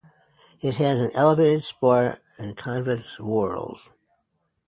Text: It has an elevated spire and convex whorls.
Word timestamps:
It 0.61 0.77
has 0.77 0.97
an 0.99 1.11
elevated 1.13 1.63
spire 1.63 2.19
and 2.39 2.57
convex 2.57 3.19
whorls. 3.19 3.91